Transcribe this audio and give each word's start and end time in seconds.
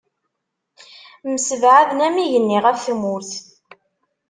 Msebɛaden 1.33 2.03
am 2.07 2.15
yigenni 2.21 2.57
ɣef 2.65 2.79
tmurt. 2.85 3.31